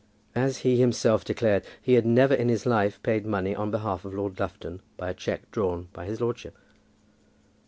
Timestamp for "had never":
1.93-2.33